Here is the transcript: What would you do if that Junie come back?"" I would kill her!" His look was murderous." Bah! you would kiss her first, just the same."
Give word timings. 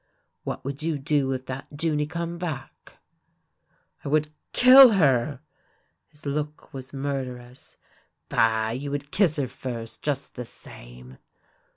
What 0.43 0.65
would 0.65 0.81
you 0.81 0.97
do 0.97 1.31
if 1.33 1.45
that 1.45 1.67
Junie 1.79 2.07
come 2.07 2.39
back?"" 2.39 2.93
I 4.03 4.07
would 4.07 4.31
kill 4.51 4.93
her!" 4.93 5.41
His 6.11 6.25
look 6.25 6.73
was 6.73 6.91
murderous." 6.91 7.77
Bah! 8.27 8.69
you 8.69 8.89
would 8.89 9.11
kiss 9.11 9.35
her 9.35 9.47
first, 9.47 10.01
just 10.01 10.33
the 10.33 10.45
same." 10.45 11.19